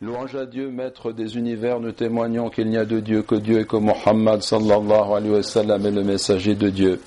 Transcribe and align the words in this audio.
Louange 0.00 0.34
à 0.34 0.44
Dieu, 0.44 0.70
maître 0.70 1.12
des 1.12 1.36
univers, 1.36 1.78
nous 1.78 1.92
témoignons 1.92 2.50
qu'il 2.50 2.68
n'y 2.68 2.76
a 2.76 2.84
de 2.84 2.98
Dieu 2.98 3.22
que 3.22 3.36
Dieu 3.36 3.60
et 3.60 3.64
que 3.64 3.76
Mohammed 3.76 4.42
sallallahu 4.42 5.12
alayhi 5.14 5.32
wa 5.34 5.42
sallam 5.44 5.86
est 5.86 5.90
le 5.92 6.02
messager 6.02 6.56
de 6.56 6.68
Dieu. 6.68 7.00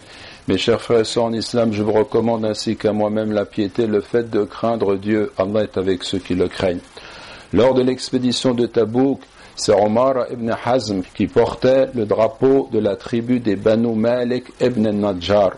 Mes 0.48 0.58
chers 0.58 0.82
frères 0.82 1.02
et 1.02 1.04
sœurs 1.04 1.26
en 1.26 1.34
islam, 1.34 1.74
je 1.74 1.84
vous 1.84 1.92
recommande 1.92 2.46
ainsi 2.46 2.78
qu'à 2.78 2.94
moi-même 2.94 3.34
la 3.34 3.44
piété, 3.44 3.88
le 3.88 4.00
fait 4.00 4.30
de 4.30 4.46
craindre 4.46 4.96
Dieu. 4.96 5.34
Allah 5.38 5.64
est 5.64 5.78
avec 5.78 6.06
ceux 6.06 6.20
qui 6.20 6.34
le 6.34 6.48
craignent. 6.48 6.80
Lors 7.52 7.74
de 7.74 7.82
l'expédition 7.82 8.54
de 8.54 8.66
Tabouk, 8.66 9.20
c'est 9.58 9.74
Omar 9.74 10.32
ibn 10.32 10.50
Hazm 10.64 11.02
qui 11.14 11.28
portait 11.28 11.88
le 11.94 12.06
drapeau 12.06 12.70
de 12.72 12.80
la 12.80 12.96
tribu 12.96 13.42
des 13.42 13.58
Banu 13.58 13.96
Malik 13.96 14.46
ibn 14.62 14.90
Najjar. 14.90 15.52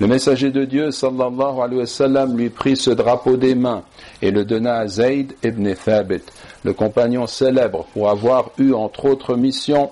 Le 0.00 0.08
messager 0.08 0.50
de 0.50 0.64
Dieu, 0.64 0.90
sallallahu 0.90 1.60
alayhi 1.60 1.80
wa 1.80 1.86
sallam, 1.86 2.36
lui 2.36 2.50
prit 2.50 2.76
ce 2.76 2.90
drapeau 2.90 3.36
des 3.36 3.54
mains 3.54 3.84
et 4.20 4.32
le 4.32 4.44
donna 4.44 4.78
à 4.78 4.86
Zayd 4.88 5.34
ibn 5.44 5.72
Thabit, 5.74 6.22
le 6.64 6.72
compagnon 6.72 7.28
célèbre, 7.28 7.86
pour 7.92 8.10
avoir 8.10 8.50
eu, 8.58 8.72
entre 8.72 9.04
autres 9.04 9.36
missions, 9.36 9.90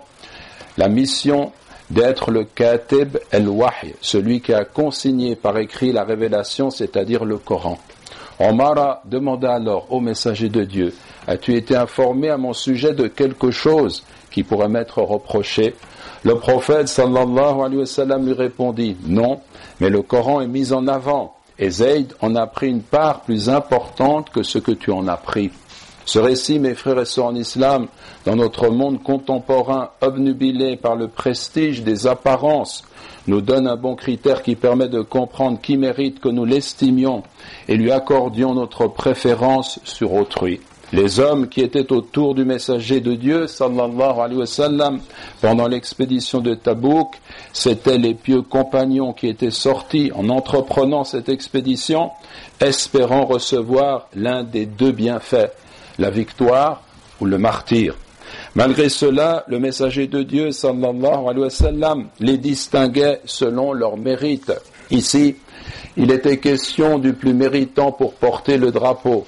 la 0.76 0.88
mission 0.88 1.52
d'être 1.90 2.30
le 2.32 2.44
Katib 2.44 3.18
el-Wahy, 3.30 3.94
celui 4.00 4.40
qui 4.40 4.52
a 4.52 4.64
consigné 4.64 5.36
par 5.36 5.58
écrit 5.58 5.92
la 5.92 6.02
révélation, 6.02 6.70
c'est-à-dire 6.70 7.24
le 7.24 7.38
Coran. 7.38 7.78
Omar 8.42 9.02
demanda 9.04 9.54
alors 9.54 9.86
au 9.90 10.00
messager 10.00 10.48
de 10.48 10.64
Dieu, 10.64 10.92
as-tu 11.26 11.54
été 11.54 11.76
informé 11.76 12.28
à 12.28 12.36
mon 12.36 12.52
sujet 12.52 12.92
de 12.92 13.06
quelque 13.06 13.50
chose 13.50 14.04
qui 14.30 14.42
pourrait 14.42 14.68
m'être 14.68 15.00
reproché? 15.00 15.74
Le 16.24 16.34
prophète 16.36 16.88
lui 18.20 18.32
répondit, 18.32 18.96
non, 19.06 19.40
mais 19.80 19.90
le 19.90 20.02
Coran 20.02 20.40
est 20.40 20.48
mis 20.48 20.72
en 20.72 20.88
avant, 20.88 21.34
et 21.58 21.70
Zayd 21.70 22.14
en 22.20 22.34
a 22.34 22.46
pris 22.46 22.68
une 22.68 22.82
part 22.82 23.20
plus 23.20 23.48
importante 23.48 24.30
que 24.30 24.42
ce 24.42 24.58
que 24.58 24.72
tu 24.72 24.90
en 24.90 25.06
as 25.06 25.16
pris. 25.16 25.50
Ce 26.04 26.18
récit, 26.18 26.58
mes 26.58 26.74
frères 26.74 26.98
et 26.98 27.04
sœurs 27.04 27.26
en 27.26 27.34
islam, 27.36 27.86
dans 28.24 28.34
notre 28.34 28.68
monde 28.70 29.02
contemporain 29.02 29.90
obnubilé 30.00 30.76
par 30.76 30.96
le 30.96 31.06
prestige 31.06 31.82
des 31.82 32.08
apparences, 32.08 32.84
nous 33.26 33.40
donne 33.40 33.66
un 33.66 33.76
bon 33.76 33.94
critère 33.94 34.42
qui 34.42 34.56
permet 34.56 34.88
de 34.88 35.00
comprendre 35.00 35.60
qui 35.60 35.76
mérite 35.76 36.20
que 36.20 36.28
nous 36.28 36.44
l'estimions 36.44 37.22
et 37.68 37.76
lui 37.76 37.92
accordions 37.92 38.54
notre 38.54 38.86
préférence 38.88 39.80
sur 39.84 40.12
autrui. 40.14 40.60
Les 40.92 41.20
hommes 41.20 41.48
qui 41.48 41.62
étaient 41.62 41.90
autour 41.90 42.34
du 42.34 42.44
messager 42.44 43.00
de 43.00 43.14
Dieu, 43.14 43.46
sallallahu 43.46 44.20
alayhi 44.20 44.40
wa 44.40 44.46
sallam, 44.46 45.00
pendant 45.40 45.66
l'expédition 45.66 46.40
de 46.40 46.54
Tabouk, 46.54 47.18
c'étaient 47.54 47.96
les 47.96 48.12
pieux 48.12 48.42
compagnons 48.42 49.14
qui 49.14 49.28
étaient 49.28 49.50
sortis 49.50 50.12
en 50.14 50.28
entreprenant 50.28 51.04
cette 51.04 51.30
expédition, 51.30 52.10
espérant 52.60 53.24
recevoir 53.24 54.08
l'un 54.14 54.42
des 54.42 54.66
deux 54.66 54.92
bienfaits, 54.92 55.52
la 55.98 56.10
victoire 56.10 56.82
ou 57.22 57.24
le 57.24 57.38
martyr. 57.38 57.96
Malgré 58.54 58.88
cela, 58.88 59.44
le 59.48 59.58
messager 59.58 60.06
de 60.06 60.22
Dieu, 60.22 60.52
sallallahu 60.52 61.28
alayhi 61.28 61.40
wa 61.40 61.50
sallam, 61.50 62.08
les 62.20 62.38
distinguait 62.38 63.20
selon 63.24 63.72
leur 63.72 63.96
mérite. 63.96 64.52
Ici, 64.90 65.36
il 65.96 66.10
était 66.10 66.38
question 66.38 66.98
du 66.98 67.12
plus 67.12 67.34
méritant 67.34 67.92
pour 67.92 68.14
porter 68.14 68.58
le 68.58 68.70
drapeau. 68.70 69.26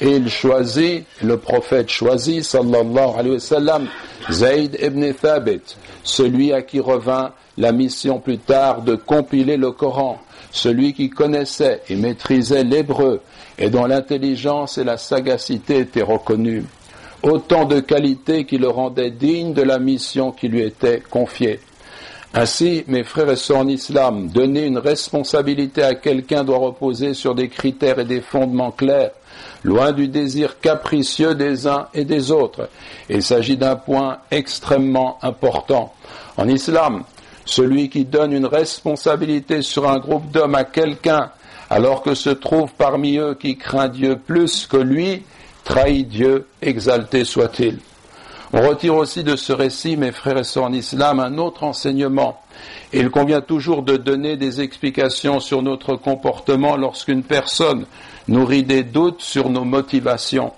Et 0.00 0.16
il 0.16 0.28
choisit, 0.28 1.04
le 1.22 1.38
prophète 1.38 1.88
choisit, 1.88 2.44
sallallahu 2.44 3.18
alayhi 3.18 3.34
wa 3.34 3.40
sallam, 3.40 3.88
Zayd 4.30 4.78
ibn 4.82 5.12
Thabit, 5.12 5.62
celui 6.02 6.52
à 6.52 6.62
qui 6.62 6.80
revint 6.80 7.32
la 7.56 7.72
mission 7.72 8.18
plus 8.18 8.38
tard 8.38 8.82
de 8.82 8.94
compiler 8.94 9.56
le 9.56 9.72
Coran, 9.72 10.20
celui 10.50 10.92
qui 10.92 11.08
connaissait 11.08 11.82
et 11.88 11.96
maîtrisait 11.96 12.64
l'hébreu 12.64 13.20
et 13.58 13.70
dont 13.70 13.86
l'intelligence 13.86 14.78
et 14.78 14.84
la 14.84 14.98
sagacité 14.98 15.78
étaient 15.78 16.02
reconnues. 16.02 16.64
Autant 17.26 17.64
de 17.64 17.80
qualités 17.80 18.44
qui 18.44 18.56
le 18.56 18.68
rendaient 18.68 19.10
digne 19.10 19.52
de 19.52 19.62
la 19.62 19.80
mission 19.80 20.30
qui 20.30 20.46
lui 20.46 20.62
était 20.62 21.02
confiée. 21.10 21.58
Ainsi, 22.32 22.84
mes 22.86 23.02
frères 23.02 23.28
et 23.28 23.34
sœurs 23.34 23.58
en 23.58 23.66
islam, 23.66 24.28
donner 24.28 24.64
une 24.64 24.78
responsabilité 24.78 25.82
à 25.82 25.96
quelqu'un 25.96 26.44
doit 26.44 26.58
reposer 26.58 27.14
sur 27.14 27.34
des 27.34 27.48
critères 27.48 27.98
et 27.98 28.04
des 28.04 28.20
fondements 28.20 28.70
clairs, 28.70 29.10
loin 29.64 29.90
du 29.90 30.06
désir 30.06 30.60
capricieux 30.60 31.34
des 31.34 31.66
uns 31.66 31.88
et 31.94 32.04
des 32.04 32.30
autres. 32.30 32.68
Il 33.08 33.24
s'agit 33.24 33.56
d'un 33.56 33.74
point 33.74 34.18
extrêmement 34.30 35.18
important. 35.20 35.94
En 36.36 36.46
islam, 36.46 37.02
celui 37.44 37.88
qui 37.88 38.04
donne 38.04 38.34
une 38.34 38.46
responsabilité 38.46 39.62
sur 39.62 39.90
un 39.90 39.98
groupe 39.98 40.30
d'hommes 40.30 40.54
à 40.54 40.62
quelqu'un, 40.62 41.32
alors 41.70 42.02
que 42.02 42.14
se 42.14 42.30
trouve 42.30 42.72
parmi 42.78 43.16
eux 43.16 43.34
qui 43.34 43.56
craint 43.56 43.88
Dieu 43.88 44.16
plus 44.16 44.68
que 44.68 44.76
lui, 44.76 45.24
trahit 45.66 46.08
Dieu, 46.08 46.46
exalté 46.62 47.24
soit-il. 47.24 47.78
On 48.52 48.66
retire 48.66 48.94
aussi 48.94 49.24
de 49.24 49.34
ce 49.34 49.52
récit, 49.52 49.96
mes 49.96 50.12
frères 50.12 50.38
et 50.38 50.44
sœurs 50.44 50.64
en 50.64 50.72
islam, 50.72 51.18
un 51.18 51.36
autre 51.36 51.64
enseignement. 51.64 52.40
Il 52.92 53.10
convient 53.10 53.40
toujours 53.40 53.82
de 53.82 53.96
donner 53.96 54.36
des 54.36 54.60
explications 54.60 55.40
sur 55.40 55.62
notre 55.62 55.96
comportement 55.96 56.76
lorsqu'une 56.76 57.24
personne 57.24 57.84
nourrit 58.28 58.62
des 58.62 58.84
doutes 58.84 59.20
sur 59.20 59.50
nos 59.50 59.64
motivations. 59.64 60.52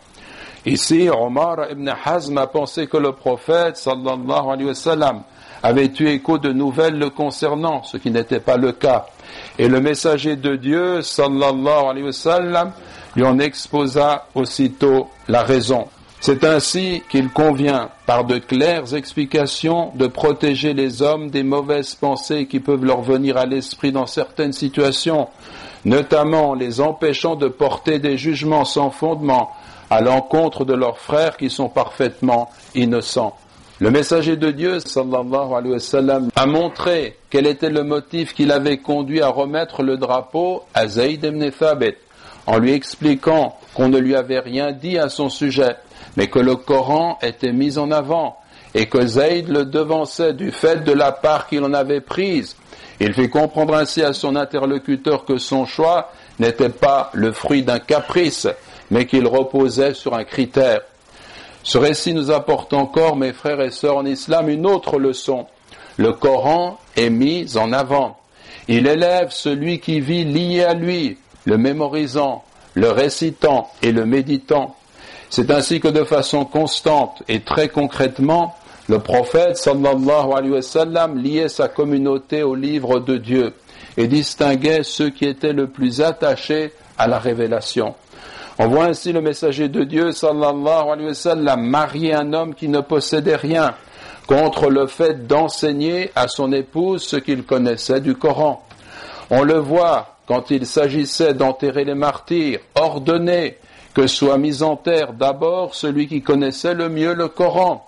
Ici, 0.66 1.08
Omar 1.08 1.70
ibn 1.70 1.90
Hazm 2.04 2.36
a 2.36 2.46
pensé 2.46 2.86
que 2.86 2.98
le 2.98 3.12
prophète, 3.12 3.78
sallallahu 3.78 4.50
alayhi 4.50 4.68
wa 4.68 4.74
sallam, 4.74 5.22
avait 5.62 5.90
eu 5.98 6.08
écho 6.08 6.36
de 6.36 6.52
nouvelles 6.52 6.98
le 6.98 7.08
concernant, 7.08 7.82
ce 7.82 7.96
qui 7.96 8.10
n'était 8.10 8.40
pas 8.40 8.58
le 8.58 8.72
cas. 8.72 9.06
Et 9.58 9.68
le 9.68 9.80
messager 9.80 10.36
de 10.36 10.56
Dieu, 10.56 11.00
sallallahu 11.00 11.86
alayhi 11.88 12.04
wa 12.04 12.12
sallam, 12.12 12.72
lui 13.16 13.24
en 13.24 13.38
exposa 13.38 14.26
aussitôt 14.34 15.08
la 15.28 15.42
raison. 15.42 15.88
C'est 16.20 16.42
ainsi 16.42 17.02
qu'il 17.08 17.28
convient, 17.28 17.90
par 18.06 18.24
de 18.24 18.38
claires 18.38 18.94
explications, 18.94 19.92
de 19.94 20.08
protéger 20.08 20.74
les 20.74 21.00
hommes 21.00 21.30
des 21.30 21.44
mauvaises 21.44 21.94
pensées 21.94 22.46
qui 22.46 22.58
peuvent 22.58 22.84
leur 22.84 23.02
venir 23.02 23.36
à 23.36 23.46
l'esprit 23.46 23.92
dans 23.92 24.06
certaines 24.06 24.52
situations, 24.52 25.28
notamment 25.84 26.54
les 26.54 26.80
empêchant 26.80 27.36
de 27.36 27.46
porter 27.46 28.00
des 28.00 28.16
jugements 28.16 28.64
sans 28.64 28.90
fondement 28.90 29.50
à 29.90 30.00
l'encontre 30.00 30.64
de 30.64 30.74
leurs 30.74 30.98
frères 30.98 31.36
qui 31.36 31.50
sont 31.50 31.68
parfaitement 31.68 32.50
innocents. 32.74 33.36
Le 33.80 33.92
messager 33.92 34.36
de 34.36 34.50
Dieu, 34.50 34.80
sallallahu 34.80 35.54
alayhi 35.56 35.80
sallam, 35.80 36.30
a 36.34 36.46
montré 36.46 37.16
quel 37.30 37.46
était 37.46 37.70
le 37.70 37.84
motif 37.84 38.34
qui 38.34 38.44
l'avait 38.44 38.78
conduit 38.78 39.22
à 39.22 39.28
remettre 39.28 39.84
le 39.84 39.96
drapeau 39.96 40.64
à 40.74 40.88
Zayd 40.88 41.22
ibn 41.22 41.48
Thabit, 41.50 41.94
en 42.48 42.58
lui 42.58 42.72
expliquant 42.72 43.56
qu'on 43.74 43.90
ne 43.90 43.98
lui 43.98 44.16
avait 44.16 44.40
rien 44.40 44.72
dit 44.72 44.96
à 44.96 45.10
son 45.10 45.28
sujet, 45.28 45.76
mais 46.16 46.28
que 46.28 46.38
le 46.38 46.56
Coran 46.56 47.18
était 47.20 47.52
mis 47.52 47.76
en 47.76 47.90
avant, 47.90 48.38
et 48.74 48.86
que 48.86 49.06
Zayd 49.06 49.48
le 49.48 49.66
devançait 49.66 50.32
du 50.32 50.50
fait 50.50 50.82
de 50.82 50.92
la 50.92 51.12
part 51.12 51.46
qu'il 51.46 51.62
en 51.62 51.74
avait 51.74 52.00
prise. 52.00 52.56
Il 53.00 53.12
fit 53.12 53.28
comprendre 53.28 53.74
ainsi 53.74 54.02
à 54.02 54.14
son 54.14 54.34
interlocuteur 54.34 55.26
que 55.26 55.36
son 55.36 55.66
choix 55.66 56.10
n'était 56.38 56.70
pas 56.70 57.10
le 57.12 57.32
fruit 57.32 57.64
d'un 57.64 57.80
caprice, 57.80 58.48
mais 58.90 59.04
qu'il 59.04 59.26
reposait 59.26 59.92
sur 59.92 60.14
un 60.14 60.24
critère. 60.24 60.80
Ce 61.62 61.76
récit 61.76 62.14
nous 62.14 62.30
apporte 62.30 62.72
encore, 62.72 63.16
mes 63.16 63.34
frères 63.34 63.60
et 63.60 63.70
sœurs 63.70 63.98
en 63.98 64.06
islam, 64.06 64.48
une 64.48 64.64
autre 64.64 64.98
leçon. 64.98 65.46
Le 65.98 66.14
Coran 66.14 66.78
est 66.96 67.10
mis 67.10 67.58
en 67.58 67.74
avant. 67.74 68.16
Il 68.68 68.86
élève 68.86 69.32
celui 69.32 69.80
qui 69.80 70.00
vit 70.00 70.24
lié 70.24 70.64
à 70.64 70.72
lui, 70.72 71.18
le 71.48 71.56
mémorisant, 71.56 72.44
le 72.74 72.90
récitant 72.90 73.70
et 73.80 73.90
le 73.90 74.04
méditant. 74.04 74.76
C'est 75.30 75.50
ainsi 75.50 75.80
que 75.80 75.88
de 75.88 76.04
façon 76.04 76.44
constante 76.44 77.22
et 77.26 77.40
très 77.40 77.70
concrètement, 77.70 78.54
le 78.86 78.98
prophète 78.98 79.56
sallallahu 79.56 80.32
alayhi 80.36 80.52
wa 80.52 80.62
sallam 80.62 81.18
liait 81.18 81.48
sa 81.48 81.68
communauté 81.68 82.42
au 82.42 82.54
livre 82.54 83.00
de 83.00 83.16
Dieu 83.16 83.54
et 83.96 84.08
distinguait 84.08 84.82
ceux 84.82 85.08
qui 85.08 85.24
étaient 85.24 85.54
le 85.54 85.68
plus 85.68 86.02
attachés 86.02 86.72
à 86.98 87.08
la 87.08 87.18
révélation. 87.18 87.94
On 88.58 88.68
voit 88.68 88.84
ainsi 88.84 89.12
le 89.12 89.22
messager 89.22 89.68
de 89.68 89.84
Dieu, 89.84 90.12
sallallahu 90.12 90.90
alayhi 90.90 91.08
wa 91.08 91.14
sallam, 91.14 91.62
marier 91.62 92.12
un 92.12 92.34
homme 92.34 92.54
qui 92.54 92.68
ne 92.68 92.80
possédait 92.80 93.36
rien, 93.36 93.74
contre 94.26 94.68
le 94.68 94.86
fait 94.86 95.26
d'enseigner 95.26 96.10
à 96.14 96.28
son 96.28 96.52
épouse 96.52 97.04
ce 97.04 97.16
qu'il 97.16 97.44
connaissait 97.44 98.02
du 98.02 98.16
Coran. 98.16 98.62
On 99.30 99.42
le 99.42 99.58
voit 99.58 100.17
quand 100.28 100.50
il 100.50 100.66
s'agissait 100.66 101.32
d'enterrer 101.32 101.86
les 101.86 101.94
martyrs, 101.94 102.60
ordonner 102.74 103.56
que 103.94 104.06
soit 104.06 104.36
mis 104.36 104.62
en 104.62 104.76
terre 104.76 105.14
d'abord 105.14 105.74
celui 105.74 106.06
qui 106.06 106.20
connaissait 106.20 106.74
le 106.74 106.90
mieux 106.90 107.14
le 107.14 107.28
Coran. 107.28 107.86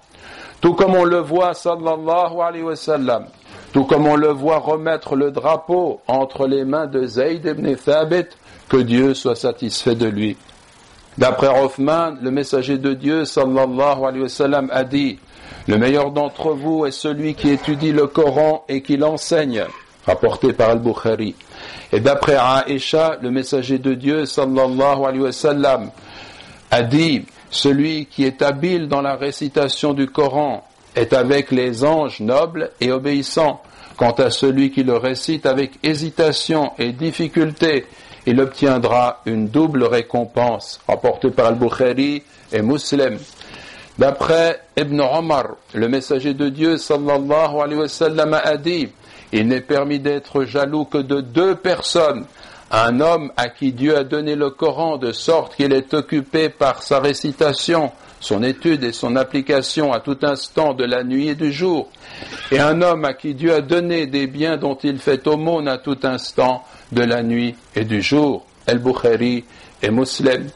Tout 0.62 0.72
comme 0.72 0.94
on 0.94 1.04
le 1.04 1.19
voit, 1.19 1.52
sallallahu 1.52 2.40
alayhi 2.40 2.64
wa 2.64 2.76
sallam, 2.76 3.26
tout 3.75 3.84
comme 3.84 4.06
on 4.06 4.16
le 4.16 4.28
voit 4.28 4.58
remettre 4.58 5.16
le 5.16 5.31
drapeau 5.31 6.00
entre 6.08 6.46
les 6.46 6.64
mains 6.64 6.87
de 6.87 7.06
Zayd 7.06 7.44
ibn 7.44 7.75
Thabit, 7.76 8.28
que 8.70 8.78
Dieu 8.78 9.12
soit 9.12 9.37
satisfait 9.37 9.94
de 9.94 10.06
lui. 10.06 10.38
D'après 11.19 11.48
Hoffman, 11.48 12.14
le 12.22 12.31
messager 12.31 12.78
de 12.78 12.94
Dieu, 12.94 13.26
sallallahu 13.26 14.04
alayhi 14.04 14.22
wa 14.22 14.28
sallam, 14.31 14.70
a 14.72 14.84
dit 14.84 15.19
Le 15.69 15.76
meilleur 15.76 16.10
d'entre 16.10 16.52
vous 16.52 16.87
est 16.87 16.90
celui 16.90 17.34
qui 17.34 17.50
étudie 17.50 17.92
le 17.92 18.06
Coran 18.06 18.64
et 18.69 18.81
qui 18.81 18.96
l'enseigne, 18.96 19.66
rapporté 20.11 20.53
par 20.53 20.71
Al-Bukhari. 20.71 21.35
Et 21.93 22.01
d'après 22.01 22.37
Aisha, 22.67 23.17
le 23.23 23.31
messager 23.31 23.79
de 23.79 23.95
Dieu, 23.95 24.27
sallallahu 24.27 25.05
alayhi 25.05 25.23
wa 25.23 25.33
sallam, 25.33 25.91
a 26.71 26.83
dit 26.83 27.25
Celui 27.51 28.07
qui 28.07 28.25
est 28.25 28.43
habile 28.43 28.89
dans 28.89 29.03
la 29.03 29.17
récitation 29.17 29.95
du 29.95 30.07
Coran 30.09 30.65
est 30.95 31.12
avec 31.12 31.51
les 31.51 31.85
anges 31.85 32.21
nobles 32.21 32.71
et 32.81 32.91
obéissants. 32.91 33.62
Quant 33.97 34.12
à 34.12 34.31
celui 34.31 34.71
qui 34.71 34.83
le 34.83 34.97
récite 34.97 35.47
avec 35.47 35.73
hésitation 35.83 36.73
et 36.79 36.93
difficulté, 36.93 37.87
il 38.27 38.41
obtiendra 38.41 39.21
une 39.27 39.49
double 39.49 39.85
récompense, 39.85 40.81
rapportée 40.89 41.31
par 41.31 41.47
Al-Bukhari 41.47 42.23
et 42.53 42.62
Muslim. 42.62 43.19
D'après 43.99 44.61
Ibn 44.79 45.01
Omar, 45.01 45.57
le 45.75 45.89
messager 45.89 46.33
de 46.33 46.49
Dieu 46.49 46.79
sallallahu 46.79 47.61
alayhi 47.61 47.81
wa 47.81 47.89
sallam 47.89 48.33
a 48.33 48.57
dit, 48.57 48.89
il 49.32 49.49
n'est 49.49 49.61
permis 49.61 49.99
d'être 49.99 50.44
jaloux 50.44 50.85
que 50.85 50.99
de 50.99 51.21
deux 51.21 51.55
personnes, 51.55 52.25
un 52.71 53.00
homme 53.00 53.32
à 53.37 53.49
qui 53.49 53.73
Dieu 53.73 53.97
a 53.97 54.05
donné 54.05 54.37
le 54.37 54.50
Coran 54.50 54.97
de 54.97 55.12
sorte 55.12 55.56
qu'il 55.56 55.73
est 55.73 55.93
occupé 55.93 56.49
par 56.49 56.82
sa 56.82 57.00
récitation, 57.00 57.91
son 58.21 58.43
étude 58.43 58.85
et 58.85 58.93
son 58.93 59.17
application 59.17 59.93
à 59.93 60.00
tout 60.00 60.19
instant 60.23 60.75
de 60.75 60.85
la 60.85 61.03
nuit 61.03 61.29
et 61.29 61.35
du 61.35 61.53
jour, 61.53 61.88
et 62.53 62.61
un 62.61 62.81
homme 62.82 63.05
à 63.05 63.15
qui 63.15 63.35
Dieu 63.35 63.55
a 63.55 63.61
donné 63.61 64.06
des 64.06 64.27
biens 64.27 64.56
dont 64.56 64.79
il 64.82 64.99
fait 64.99 65.27
aumône 65.27 65.69
à 65.69 65.79
tout 65.79 65.99
instant 66.03 66.65
de 66.93 67.03
la 67.03 67.23
nuit 67.23 67.55
et 67.75 67.85
du 67.85 68.03
jour. 68.03 68.44
El-Bukhari 68.67 69.44
et 69.83 69.91
Muslim. 69.91 70.49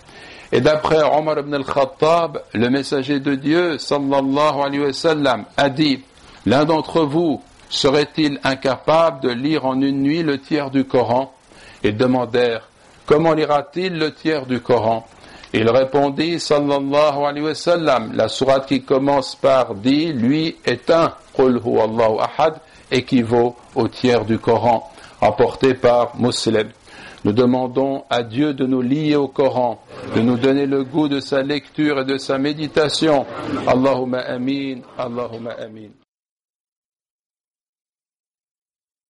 Et 0.53 0.61
d'après 0.61 1.03
Omar 1.03 1.38
ibn 1.41 1.55
al-Khattab, 1.55 2.43
le 2.53 2.70
messager 2.70 3.19
de 3.19 3.35
Dieu, 3.35 3.79
sallallahu 3.79 5.44
a 5.56 5.69
dit, 5.69 6.00
l'un 6.47 6.65
d'entre 6.65 7.03
vous 7.03 7.43
serait-il 7.75 8.41
incapable 8.44 9.21
de 9.21 9.31
lire 9.31 9.67
en 9.67 9.81
une 9.81 10.03
nuit 10.03 10.23
le 10.23 10.38
tiers 10.38 10.71
du 10.71 10.85
Coran? 10.85 11.35
Ils 11.82 11.97
demandèrent, 11.97 12.69
comment 13.06 13.32
lira-t-il 13.32 13.99
le 13.99 14.12
tiers 14.12 14.47
du 14.47 14.61
Coran? 14.61 15.06
Il 15.53 15.69
répondit, 15.71 16.41
sallallahu 16.41 17.25
alayhi 17.25 17.47
wa 17.47 17.55
sallam, 17.55 18.12
la 18.15 18.29
sourate 18.29 18.67
qui 18.67 18.82
commence 18.82 19.37
par 19.37 19.75
dit, 19.75 20.12
lui 20.12 20.56
est 20.65 20.91
un, 20.91 21.15
qul 21.32 21.61
Allahu 21.65 22.19
ahad, 22.21 22.55
équivaut 22.91 23.56
au 23.75 23.88
tiers 23.88 24.25
du 24.25 24.38
Coran, 24.38 24.91
rapporté 25.20 25.75
par 25.75 26.17
Muslim. 26.17 26.70
Nous 27.25 27.32
demandons 27.32 28.05
à 28.11 28.23
Dieu 28.23 28.53
de 28.53 28.67
nous 28.67 28.82
lier 28.82 29.17
au 29.17 29.29
Coran, 29.29 29.81
de 30.15 30.20
nous 30.20 30.37
donner 30.37 30.67
le 30.67 30.85
goût 30.85 31.09
de 31.09 31.20
sa 31.20 31.43
lecture 31.43 32.00
et 32.00 32.05
de 32.05 32.19
sa 32.19 32.37
méditation. 32.37 33.25
Allahumma 33.67 34.19
amin, 34.20 34.81
Allahumma 34.99 35.53
amin. 35.53 36.04